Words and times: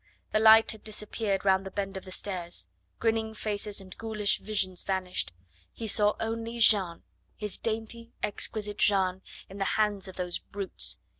The 0.31 0.39
light 0.39 0.71
had 0.71 0.83
disappeared 0.83 1.45
round 1.45 1.63
the 1.63 1.69
bend 1.69 1.95
of 1.95 2.05
the 2.05 2.11
stairs; 2.11 2.65
grinning 2.97 3.35
faces 3.35 3.79
and 3.79 3.95
ghoulish 3.99 4.39
visions 4.39 4.81
vanished; 4.81 5.31
he 5.71 5.87
only 6.19 6.59
saw 6.59 6.93
Jeanne, 6.97 7.03
his 7.35 7.59
dainty, 7.59 8.11
exquisite 8.23 8.79
Jeanne, 8.79 9.21
in 9.47 9.59
the 9.59 9.63
hands 9.77 10.07
of 10.07 10.15
those 10.15 10.39
brutes. 10.39 10.97